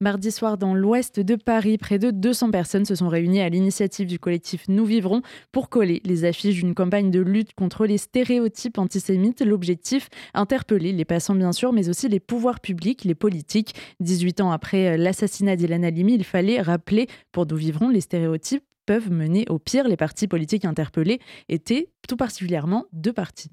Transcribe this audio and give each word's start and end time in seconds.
Mardi 0.00 0.30
soir, 0.30 0.58
dans 0.58 0.74
l'ouest 0.74 1.18
de 1.18 1.34
Paris, 1.34 1.76
près 1.76 1.98
de 1.98 2.12
200 2.12 2.52
personnes 2.52 2.84
se 2.84 2.94
sont 2.94 3.08
réunies 3.08 3.40
à 3.40 3.48
l'initiative 3.48 4.06
du 4.06 4.20
collectif 4.20 4.62
Nous 4.68 4.84
Vivrons 4.84 5.22
pour 5.50 5.68
coller 5.68 6.00
les 6.04 6.24
affiches 6.24 6.54
d'une 6.54 6.76
campagne 6.76 7.10
de 7.10 7.18
lutte 7.18 7.52
contre 7.54 7.84
les 7.84 7.98
stéréotypes 7.98 8.78
antisémites. 8.78 9.40
L'objectif, 9.40 10.08
interpeller 10.34 10.92
les 10.92 11.04
passants 11.04 11.34
bien 11.34 11.50
sûr, 11.50 11.72
mais 11.72 11.88
aussi 11.88 12.08
les 12.08 12.20
pouvoirs 12.20 12.60
publics, 12.60 13.02
les 13.02 13.16
politiques. 13.16 13.74
18 13.98 14.40
ans 14.40 14.52
après 14.52 14.96
l'assassinat 14.96 15.56
d'Ilan 15.56 15.82
Halimi, 15.82 16.14
il 16.14 16.22
fallait 16.22 16.60
rappeler, 16.60 17.08
pour 17.32 17.46
Nous 17.46 17.56
Vivrons, 17.56 17.88
les 17.88 18.00
stéréotypes 18.00 18.62
peuvent 18.86 19.10
mener 19.10 19.46
au 19.48 19.58
pire. 19.58 19.88
Les 19.88 19.96
partis 19.96 20.28
politiques 20.28 20.64
interpellés 20.64 21.18
étaient 21.48 21.90
tout 22.08 22.16
particulièrement 22.16 22.86
deux 22.92 23.12
partis. 23.12 23.50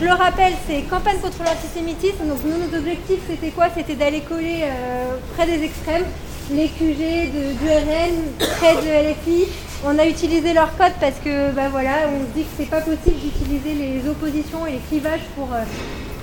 Je 0.00 0.04
le 0.04 0.12
rappelle, 0.12 0.52
c'est 0.68 0.82
campagne 0.82 1.18
contre 1.18 1.38
l'antisémitisme. 1.42 2.28
Donc 2.28 2.38
nous, 2.44 2.56
nos 2.56 2.78
objectifs, 2.78 3.18
c'était 3.28 3.50
quoi? 3.50 3.66
C'était 3.76 3.96
d'aller 3.96 4.20
coller 4.20 4.62
euh, 4.62 5.16
près 5.36 5.46
des 5.46 5.64
extrêmes, 5.64 6.04
les 6.52 6.68
QG 6.68 7.32
de, 7.34 7.52
du 7.58 7.68
RN, 7.68 8.14
près 8.38 8.76
de 8.76 9.10
LFI. 9.10 9.46
On 9.84 9.98
a 9.98 10.06
utilisé 10.06 10.52
leur 10.52 10.76
code 10.76 10.92
parce 11.00 11.16
que 11.24 11.50
bah 11.52 11.62
on 11.72 12.20
se 12.26 12.34
dit 12.34 12.42
que 12.42 12.50
c'est 12.56 12.70
pas 12.70 12.80
possible 12.80 13.16
d'utiliser 13.16 13.74
les 13.74 14.08
oppositions 14.08 14.66
et 14.66 14.72
les 14.72 14.82
clivages 14.88 15.26
pour 15.36 15.52
euh, 15.52 15.62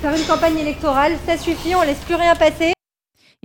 faire 0.02 0.14
une 0.16 0.26
campagne 0.26 0.58
électorale. 0.58 1.14
Ça 1.26 1.38
suffit, 1.38 1.76
on 1.76 1.82
laisse 1.82 2.00
plus 2.06 2.16
rien 2.16 2.36
passer. 2.36 2.75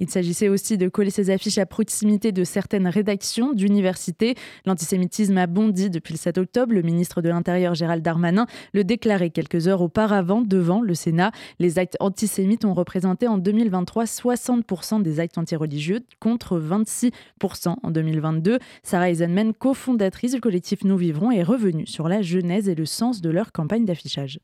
Il 0.00 0.10
s'agissait 0.10 0.48
aussi 0.48 0.78
de 0.78 0.88
coller 0.88 1.10
ces 1.10 1.30
affiches 1.30 1.58
à 1.58 1.66
proximité 1.66 2.32
de 2.32 2.42
certaines 2.42 2.88
rédactions 2.88 3.52
d'universités. 3.52 4.34
L'antisémitisme 4.66 5.36
a 5.38 5.46
bondi 5.46 5.90
depuis 5.90 6.14
le 6.14 6.18
7 6.18 6.38
octobre. 6.38 6.74
Le 6.74 6.82
ministre 6.82 7.22
de 7.22 7.28
l'Intérieur 7.28 7.74
Gérald 7.74 8.02
Darmanin 8.02 8.46
le 8.72 8.82
déclarait 8.82 9.30
quelques 9.30 9.68
heures 9.68 9.82
auparavant 9.82 10.40
devant 10.40 10.80
le 10.80 10.94
Sénat. 10.94 11.32
Les 11.58 11.78
actes 11.78 11.96
antisémites 12.00 12.64
ont 12.64 12.74
représenté 12.74 13.28
en 13.28 13.38
2023 13.38 14.04
60% 14.04 15.02
des 15.02 15.20
actes 15.20 15.38
antireligieux 15.38 16.00
contre 16.18 16.58
26% 16.58 17.76
en 17.82 17.90
2022. 17.90 18.58
Sarah 18.82 19.10
Eisenman, 19.10 19.52
cofondatrice 19.52 20.32
du 20.32 20.40
collectif 20.40 20.84
Nous 20.84 20.96
Vivrons, 20.96 21.30
est 21.30 21.42
revenue 21.42 21.86
sur 21.86 22.08
la 22.08 22.22
genèse 22.22 22.68
et 22.68 22.74
le 22.74 22.86
sens 22.86 23.20
de 23.20 23.30
leur 23.30 23.52
campagne 23.52 23.84
d'affichage. 23.84 24.40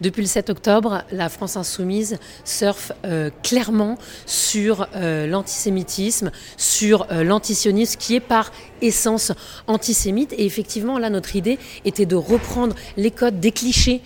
Depuis 0.00 0.22
le 0.22 0.28
7 0.28 0.50
octobre, 0.50 1.02
la 1.12 1.28
France 1.28 1.56
insoumise 1.56 2.18
surfe 2.44 2.92
euh, 3.04 3.30
clairement 3.42 3.96
sur 4.26 4.88
euh, 4.96 5.26
l'antisémitisme, 5.26 6.30
sur 6.56 7.06
euh, 7.10 7.22
l'antisionisme 7.22 7.98
qui 7.98 8.16
est 8.16 8.20
par 8.20 8.50
essence 8.82 9.32
antisémite. 9.66 10.32
Et 10.32 10.44
effectivement, 10.44 10.98
là, 10.98 11.10
notre 11.10 11.36
idée 11.36 11.58
était 11.84 12.06
de 12.06 12.16
reprendre 12.16 12.74
les 12.96 13.10
codes, 13.10 13.40
des 13.40 13.52
clichés 13.52 14.02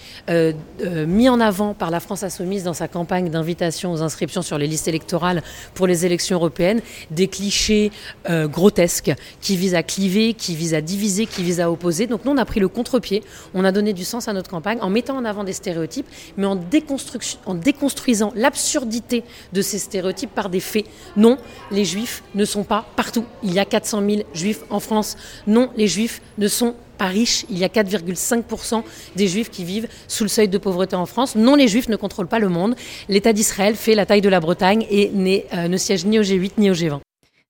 mis 1.07 1.29
en 1.29 1.41
avant 1.41 1.75
par 1.75 1.91
la 1.91 2.01
France 2.01 2.23
insoumise 2.23 2.65
dans 2.65 2.75
sa 2.75 2.87
campagne 2.87 3.31
d'invitation 3.31 3.93
aux 3.93 4.03
inscriptions 4.03 4.43
sur 4.43 4.59
les 4.59 4.67
listes 4.67 4.87
électorales 4.87 5.43
pour 5.75 5.87
les 5.87 6.07
élections 6.07 6.37
européennes, 6.37 6.81
des 7.11 7.27
clichés 7.27 7.91
grotesques 8.29 9.13
qui 9.41 9.57
visent 9.57 9.75
à 9.75 9.83
cliver, 9.83 10.35
qui 10.35 10.55
visent 10.55 10.75
à 10.75 10.81
diviser, 10.81 11.27
qui 11.27 11.43
visent 11.43 11.61
à 11.61 11.71
opposer. 11.71 12.07
Donc 12.07 12.25
nous, 12.25 12.33
on 12.33 12.37
a 12.37 12.45
pris 12.45 12.61
le 12.61 12.69
contre-pied, 12.69 13.25
on 13.55 13.65
a 13.65 13.73
donné 13.73 13.93
du 13.93 14.05
sens 14.05 14.29
à 14.29 14.33
notre 14.33 14.51
campagne 14.51 14.79
en 14.81 14.91
mettant 14.91 15.17
en 15.17 15.25
avant 15.25 15.45
des 15.49 15.55
stéréotypes, 15.55 16.07
mais 16.37 16.47
en, 16.47 16.57
déconstruisant 16.57 18.33
l'absurdité 18.37 19.25
de 19.53 19.63
ces 19.63 19.79
stéréotypes 19.79 20.31
par 20.31 20.51
des 20.51 20.61
faits. 20.61 20.85
Non, 21.17 21.39
les 21.71 21.85
juifs 21.85 22.23
ne 22.35 22.45
sont 22.45 22.65
pas 22.65 22.87
partout. 22.95 23.25
Il 23.43 23.53
y 23.53 23.59
a 23.59 23.65
400 23.65 24.03
000 24.09 24.23
juifs 24.35 24.61
en 24.71 24.79
France. 24.79 25.17
Non, 25.47 25.71
les 25.77 25.89
juifs 25.89 26.21
ne 26.37 26.49
sont 26.49 26.75
pas 26.99 27.07
riches. 27.07 27.47
Il 27.49 27.59
y 27.59 27.65
a 27.65 27.69
4,5% 27.69 28.83
des 29.17 29.29
juifs 29.29 29.51
qui 29.51 29.65
vivent 29.65 29.89
sous 30.07 30.25
le 30.25 30.29
seuil 30.29 30.49
de 30.49 30.59
pauvreté 30.59 30.97
en 30.97 31.07
France. 31.07 31.35
Non, 31.35 31.55
les 31.55 31.69
juifs 31.69 31.89
ne 31.89 31.97
contrôlent 31.97 32.29
pas 32.29 32.41
le 32.41 32.49
monde. 32.49 32.77
L'État 33.09 33.33
d'Israël 33.33 33.75
fait 33.75 33.95
la 33.95 34.05
taille 34.05 34.21
de 34.21 34.29
la 34.29 34.41
Bretagne 34.41 34.87
et 34.91 35.11
euh, 35.55 35.69
ne 35.69 35.77
siège 35.77 36.05
ni 36.05 36.19
au 36.19 36.23
G8 36.23 36.53
ni 36.59 36.71
au 36.71 36.75
G20. 36.75 37.08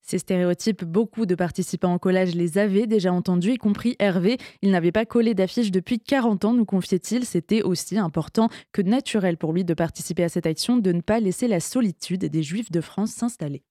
Ces 0.09 0.17
stéréotypes, 0.17 0.87
beaucoup 0.87 1.27
de 1.27 1.35
participants 1.35 1.93
au 1.93 1.99
collège 1.99 2.35
les 2.35 2.57
avaient 2.57 2.87
déjà 2.87 3.13
entendus, 3.13 3.53
y 3.53 3.59
compris 3.59 3.95
Hervé. 3.99 4.39
Il 4.63 4.71
n'avait 4.71 4.91
pas 4.91 5.05
collé 5.05 5.35
d'affiche 5.35 5.71
depuis 5.71 6.01
40 6.01 6.47
ans, 6.47 6.55
nous 6.55 6.65
confiait-il. 6.65 7.27
C'était 7.27 7.61
aussi 7.61 7.99
important 7.99 8.49
que 8.73 8.81
naturel 8.81 9.37
pour 9.37 9.53
lui 9.53 9.67
de 9.67 9.75
participer 9.75 10.25
à 10.25 10.31
cette 10.31 10.47
action, 10.47 10.79
de 10.79 10.93
ne 10.93 11.03
pas 11.03 11.21
laisser 11.21 11.47
la 11.47 11.61
solitude 11.61 12.25
des 12.25 12.43
Juifs 12.43 12.73
de 12.73 12.81
France 12.81 13.11
s'installer. 13.11 13.63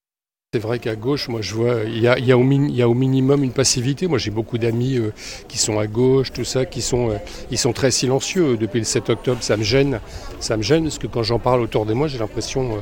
C'est 0.53 0.62
vrai 0.62 0.80
qu'à 0.80 0.96
gauche, 0.96 1.28
moi 1.28 1.41
je 1.41 1.53
vois, 1.53 1.84
il 1.85 2.00
y 2.00 2.08
a, 2.08 2.38
au, 2.38 2.94
minimum 2.94 3.44
une 3.44 3.52
passivité. 3.52 4.08
Moi 4.08 4.18
j'ai 4.18 4.31
beaucoup 4.31 4.58
d'amis 4.58 4.96
euh, 4.96 5.12
qui 5.50 5.58
sont 5.58 5.78
à 5.78 5.88
gauche, 5.88 6.31
tout 6.31 6.46
ça, 6.46 6.66
qui 6.66 6.81
sont, 6.81 7.09
euh, 7.09 7.18
ils 7.52 7.58
sont 7.58 7.74
très 7.74 7.91
silencieux 7.91 8.56
depuis 8.56 8.80
le 8.80 8.86
7 8.86 9.09
octobre. 9.09 9.44
Ça 9.44 9.57
me 9.57 9.63
gêne, 9.63 10.00
ça 10.40 10.56
me 10.56 10.63
gêne 10.63 10.84
parce 10.84 11.00
que 11.00 11.07
quand 11.07 11.22
j'en 11.22 11.38
parle 11.38 11.59
autour 11.59 11.86
de 11.86 11.94
moi, 11.94 12.07
j'ai 12.07 12.18
l'impression 12.18 12.78
euh, 12.78 12.80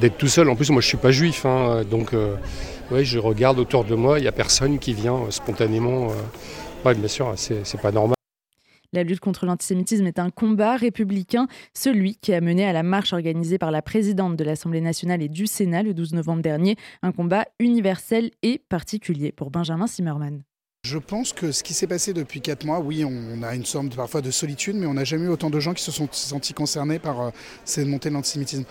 d'être 0.00 0.16
tout 0.16 0.28
seul. 0.28 0.48
En 0.48 0.54
plus, 0.54 0.70
moi 0.70 0.80
je 0.80 0.86
suis 0.86 0.96
pas 0.96 1.10
juif, 1.10 1.44
hein, 1.44 1.82
donc 1.90 2.12
ouais, 2.92 3.04
je 3.04 3.18
regarde 3.18 3.58
autour 3.58 3.82
de 3.82 3.96
moi, 3.96 4.20
il 4.20 4.22
n'y 4.22 4.28
a 4.28 4.32
personne 4.32 4.78
qui 4.78 4.94
vient 4.94 5.18
spontanément. 5.30 6.12
ouais, 6.84 6.94
bien 6.94 7.08
sûr, 7.08 7.34
c'est 7.36 7.80
pas 7.80 7.90
normal. 7.90 8.17
La 8.94 9.02
lutte 9.02 9.20
contre 9.20 9.44
l'antisémitisme 9.44 10.06
est 10.06 10.18
un 10.18 10.30
combat 10.30 10.76
républicain, 10.76 11.46
celui 11.74 12.16
qui 12.16 12.32
a 12.32 12.40
mené 12.40 12.64
à 12.64 12.72
la 12.72 12.82
marche 12.82 13.12
organisée 13.12 13.58
par 13.58 13.70
la 13.70 13.82
présidente 13.82 14.36
de 14.36 14.44
l'Assemblée 14.44 14.80
nationale 14.80 15.22
et 15.22 15.28
du 15.28 15.46
Sénat 15.46 15.82
le 15.82 15.92
12 15.92 16.14
novembre 16.14 16.40
dernier, 16.40 16.76
un 17.02 17.12
combat 17.12 17.44
universel 17.58 18.30
et 18.42 18.62
particulier 18.70 19.30
pour 19.30 19.50
Benjamin 19.50 19.86
Zimmermann. 19.86 20.42
Je 20.84 20.96
pense 20.96 21.34
que 21.34 21.52
ce 21.52 21.62
qui 21.62 21.74
s'est 21.74 21.86
passé 21.86 22.14
depuis 22.14 22.40
quatre 22.40 22.64
mois, 22.64 22.80
oui, 22.80 23.04
on 23.04 23.42
a 23.42 23.54
une 23.54 23.66
sorte 23.66 23.94
parfois 23.94 24.22
de 24.22 24.30
solitude, 24.30 24.76
mais 24.76 24.86
on 24.86 24.94
n'a 24.94 25.04
jamais 25.04 25.26
eu 25.26 25.28
autant 25.28 25.50
de 25.50 25.60
gens 25.60 25.74
qui 25.74 25.82
se 25.82 25.90
sont 25.90 26.08
sentis 26.10 26.54
concernés 26.54 26.98
par 26.98 27.20
euh, 27.20 27.30
cette 27.66 27.86
montée 27.86 28.08
de 28.08 28.14
l'antisémitisme 28.14 28.64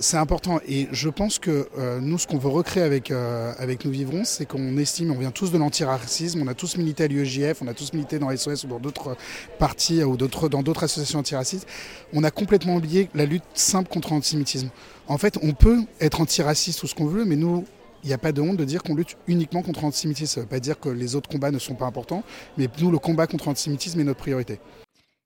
c'est 0.00 0.16
important 0.16 0.60
et 0.66 0.88
je 0.92 1.08
pense 1.08 1.38
que 1.38 1.68
euh, 1.78 2.00
nous, 2.00 2.18
ce 2.18 2.26
qu'on 2.26 2.38
veut 2.38 2.48
recréer 2.48 2.82
avec, 2.82 3.10
euh, 3.10 3.52
avec 3.58 3.84
Nous 3.84 3.90
Vivrons, 3.90 4.24
c'est 4.24 4.46
qu'on 4.46 4.76
estime, 4.76 5.10
on 5.10 5.18
vient 5.18 5.30
tous 5.30 5.50
de 5.50 5.58
l'antiracisme, 5.58 6.42
on 6.42 6.46
a 6.46 6.54
tous 6.54 6.76
milité 6.76 7.04
à 7.04 7.08
l'UEJF, 7.08 7.62
on 7.62 7.66
a 7.66 7.74
tous 7.74 7.92
milité 7.92 8.18
dans 8.18 8.34
SOS 8.34 8.64
ou 8.64 8.68
dans 8.68 8.78
d'autres 8.78 9.16
partis 9.58 10.02
ou 10.02 10.16
dans 10.16 10.62
d'autres 10.62 10.84
associations 10.84 11.18
antiracistes. 11.18 11.66
On 12.12 12.24
a 12.24 12.30
complètement 12.30 12.76
oublié 12.76 13.08
la 13.14 13.24
lutte 13.24 13.44
simple 13.54 13.88
contre 13.88 14.12
l'antisémitisme. 14.12 14.70
En 15.08 15.18
fait, 15.18 15.38
on 15.42 15.52
peut 15.52 15.80
être 16.00 16.20
antiraciste 16.20 16.82
ou 16.82 16.86
ce 16.86 16.94
qu'on 16.94 17.06
veut, 17.06 17.24
mais 17.24 17.36
nous, 17.36 17.64
il 18.04 18.08
n'y 18.08 18.14
a 18.14 18.18
pas 18.18 18.32
de 18.32 18.40
honte 18.40 18.56
de 18.56 18.64
dire 18.64 18.82
qu'on 18.82 18.94
lutte 18.94 19.16
uniquement 19.26 19.62
contre 19.62 19.82
l'antisémitisme. 19.82 20.34
Ça 20.34 20.40
ne 20.40 20.44
veut 20.44 20.50
pas 20.50 20.60
dire 20.60 20.78
que 20.78 20.88
les 20.88 21.16
autres 21.16 21.28
combats 21.28 21.50
ne 21.50 21.58
sont 21.58 21.74
pas 21.74 21.86
importants, 21.86 22.22
mais 22.56 22.68
nous, 22.80 22.90
le 22.90 22.98
combat 22.98 23.26
contre 23.26 23.48
l'antisémitisme 23.48 24.00
est 24.00 24.04
notre 24.04 24.20
priorité. 24.20 24.60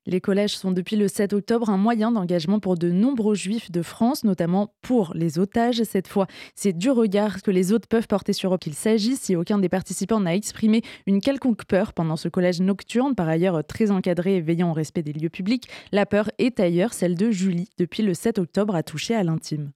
Les 0.05 0.19
collèges 0.19 0.57
sont 0.57 0.71
depuis 0.71 0.97
le 0.97 1.07
7 1.07 1.31
octobre 1.31 1.69
un 1.69 1.77
moyen 1.77 2.11
d'engagement 2.11 2.59
pour 2.59 2.77
de 2.77 2.91
nombreux 2.91 3.35
juifs 3.35 3.71
de 3.71 3.81
France, 3.81 4.25
notamment 4.25 4.73
pour 4.81 5.13
les 5.15 5.39
otages. 5.39 5.81
Cette 5.83 6.09
fois, 6.09 6.27
c'est 6.55 6.77
du 6.77 6.89
regard 6.89 7.41
que 7.41 7.51
les 7.51 7.71
autres 7.71 7.87
peuvent 7.87 8.07
porter 8.07 8.33
sur 8.33 8.53
eux 8.53 8.57
qu'il 8.57 8.73
s'agit 8.73 9.15
si 9.15 9.37
aucun 9.37 9.59
des 9.59 9.69
participants 9.69 10.19
n'a 10.19 10.35
exprimé 10.35 10.81
une 11.07 11.21
quelconque 11.21 11.63
peur 11.63 11.93
pendant 11.93 12.17
ce 12.17 12.27
collège 12.27 12.59
nocturne, 12.59 13.15
par 13.15 13.29
ailleurs 13.29 13.63
très 13.65 13.91
encadré 13.91 14.35
et 14.35 14.41
veillant 14.41 14.71
au 14.71 14.73
respect 14.73 15.03
des 15.03 15.13
lieux 15.13 15.29
publics. 15.29 15.69
La 15.93 16.05
peur 16.05 16.29
est 16.37 16.59
ailleurs 16.59 16.93
celle 16.93 17.15
de 17.15 17.31
Julie, 17.31 17.69
depuis 17.77 18.03
le 18.03 18.13
7 18.13 18.39
octobre, 18.39 18.75
a 18.75 18.83
touché 18.83 19.15
à 19.15 19.23
l'intime. 19.23 19.71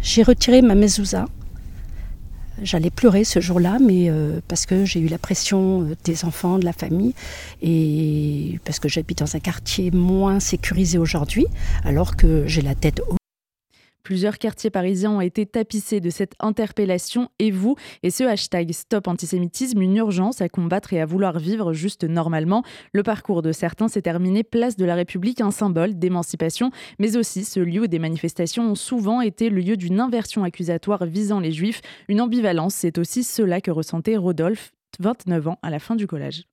J'ai 0.00 0.22
retiré 0.22 0.62
ma 0.62 0.74
mezouza 0.74 1.26
J'allais 2.62 2.90
pleurer 2.90 3.24
ce 3.24 3.40
jour-là, 3.40 3.78
mais 3.80 4.08
euh, 4.08 4.40
parce 4.48 4.64
que 4.64 4.84
j'ai 4.84 5.00
eu 5.00 5.08
la 5.08 5.18
pression 5.18 5.82
euh, 5.82 5.96
des 6.04 6.24
enfants, 6.24 6.58
de 6.58 6.64
la 6.64 6.72
famille, 6.72 7.14
et 7.62 8.58
parce 8.64 8.78
que 8.78 8.88
j'habite 8.88 9.18
dans 9.18 9.36
un 9.36 9.40
quartier 9.40 9.90
moins 9.90 10.40
sécurisé 10.40 10.96
aujourd'hui, 10.96 11.46
alors 11.84 12.16
que 12.16 12.46
j'ai 12.46 12.62
la 12.62 12.74
tête 12.74 13.02
haute. 13.08 13.18
Plusieurs 14.06 14.38
quartiers 14.38 14.70
parisiens 14.70 15.10
ont 15.10 15.20
été 15.20 15.46
tapissés 15.46 15.98
de 15.98 16.10
cette 16.10 16.34
interpellation 16.38 17.28
et 17.40 17.50
vous, 17.50 17.74
et 18.04 18.12
ce 18.12 18.22
hashtag 18.22 18.70
Stop 18.70 19.08
Antisémitisme, 19.08 19.82
une 19.82 19.96
urgence 19.96 20.40
à 20.40 20.48
combattre 20.48 20.92
et 20.92 21.00
à 21.00 21.06
vouloir 21.06 21.40
vivre 21.40 21.72
juste 21.72 22.04
normalement. 22.04 22.62
Le 22.92 23.02
parcours 23.02 23.42
de 23.42 23.50
certains 23.50 23.88
s'est 23.88 24.02
terminé 24.02 24.44
place 24.44 24.76
de 24.76 24.84
la 24.84 24.94
République, 24.94 25.40
un 25.40 25.50
symbole 25.50 25.98
d'émancipation, 25.98 26.70
mais 27.00 27.16
aussi 27.16 27.44
ce 27.44 27.58
lieu 27.58 27.82
où 27.82 27.86
des 27.88 27.98
manifestations 27.98 28.70
ont 28.70 28.74
souvent 28.76 29.22
été 29.22 29.50
le 29.50 29.60
lieu 29.60 29.76
d'une 29.76 29.98
inversion 29.98 30.44
accusatoire 30.44 31.04
visant 31.04 31.40
les 31.40 31.50
juifs. 31.50 31.80
Une 32.06 32.20
ambivalence, 32.20 32.76
c'est 32.76 32.98
aussi 32.98 33.24
cela 33.24 33.60
que 33.60 33.72
ressentait 33.72 34.16
Rodolphe, 34.16 34.70
29 35.00 35.48
ans, 35.48 35.58
à 35.64 35.70
la 35.70 35.80
fin 35.80 35.96
du 35.96 36.06
collège. 36.06 36.44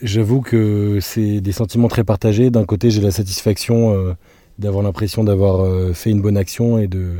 J'avoue 0.00 0.40
que 0.40 0.98
c'est 1.02 1.42
des 1.42 1.52
sentiments 1.52 1.88
très 1.88 2.04
partagés. 2.04 2.48
D'un 2.48 2.64
côté, 2.64 2.90
j'ai 2.90 3.02
la 3.02 3.10
satisfaction. 3.10 3.92
Euh, 3.92 4.14
d'avoir 4.62 4.82
l'impression 4.82 5.24
d'avoir 5.24 5.60
euh, 5.60 5.92
fait 5.92 6.10
une 6.10 6.22
bonne 6.22 6.38
action 6.38 6.78
et 6.78 6.86
de 6.86 7.16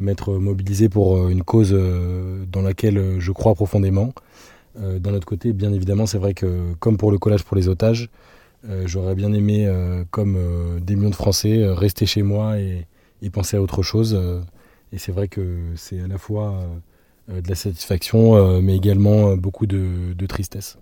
m'être 0.00 0.34
mobilisé 0.34 0.88
pour 0.88 1.16
euh, 1.16 1.28
une 1.28 1.42
cause 1.42 1.70
euh, 1.72 2.44
dans 2.50 2.62
laquelle 2.62 3.18
je 3.18 3.32
crois 3.32 3.54
profondément. 3.54 4.12
D'un 4.76 5.14
autre 5.14 5.26
côté, 5.26 5.52
bien 5.52 5.72
évidemment, 5.72 6.06
c'est 6.06 6.16
vrai 6.16 6.32
que 6.32 6.74
comme 6.78 6.96
pour 6.96 7.10
le 7.10 7.18
collage 7.18 7.42
pour 7.42 7.56
les 7.56 7.68
otages, 7.68 8.08
j'aurais 8.84 9.16
bien 9.16 9.32
aimé, 9.32 9.68
comme 10.12 10.38
des 10.80 10.94
millions 10.94 11.10
de 11.10 11.14
Français, 11.16 11.66
rester 11.66 12.06
chez 12.06 12.22
moi 12.22 12.56
et, 12.60 12.86
penser 13.32 13.56
à 13.56 13.62
autre 13.62 13.82
chose. 13.82 14.18
et 14.92 14.98
c'est 14.98 15.10
vrai 15.10 15.26
que 15.26 15.58
c'est 15.74 16.00
à 16.00 16.06
la 16.06 16.18
fois 16.18 16.64
de 17.28 17.46
la 17.48 17.56
satisfaction, 17.56 18.62
mais 18.62 18.76
également 18.76 19.36
beaucoup 19.36 19.66
de 19.66 20.26
tristesse. 20.26 20.78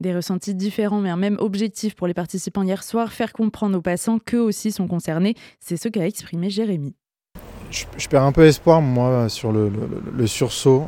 Des 0.00 0.14
ressentis 0.14 0.54
différents, 0.54 1.00
mais 1.00 1.10
un 1.10 1.16
même 1.16 1.36
objectif 1.40 1.94
pour 1.94 2.06
les 2.06 2.14
participants 2.14 2.62
hier 2.62 2.82
soir, 2.82 3.12
faire 3.12 3.32
comprendre 3.32 3.78
aux 3.78 3.82
passants 3.82 4.18
qu'eux 4.18 4.40
aussi 4.40 4.70
sont 4.70 4.86
concernés. 4.86 5.34
C'est 5.60 5.76
ce 5.76 5.88
qu'a 5.88 6.06
exprimé 6.06 6.50
Jérémy. 6.50 6.94
Je, 7.70 8.08
perds 8.08 8.22
un 8.22 8.32
peu 8.32 8.46
espoir, 8.46 8.80
moi, 8.80 9.28
sur 9.28 9.52
le, 9.52 10.26
sursaut. 10.26 10.86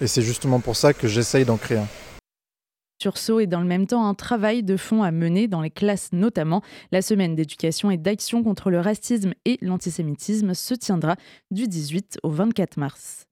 et 0.00 0.06
c'est 0.06 0.22
justement 0.22 0.58
pour 0.58 0.74
ça 0.74 0.92
que 0.92 1.06
j'essaye 1.06 1.44
d'en 1.44 1.56
créer 1.56 1.78
un 1.78 1.88
sursaut 3.02 3.40
et 3.40 3.48
dans 3.48 3.60
le 3.60 3.66
même 3.66 3.88
temps 3.88 4.06
un 4.06 4.14
travail 4.14 4.62
de 4.62 4.76
fond 4.76 5.02
à 5.02 5.10
mener 5.10 5.48
dans 5.48 5.60
les 5.60 5.70
classes 5.70 6.10
notamment. 6.12 6.62
La 6.92 7.02
semaine 7.02 7.34
d'éducation 7.34 7.90
et 7.90 7.96
d'action 7.96 8.44
contre 8.44 8.70
le 8.70 8.78
racisme 8.78 9.34
et 9.44 9.58
l'antisémitisme 9.60 10.54
se 10.54 10.74
tiendra 10.74 11.16
du 11.50 11.66
18 11.66 12.20
au 12.22 12.30
24 12.30 12.76
mars. 12.76 13.26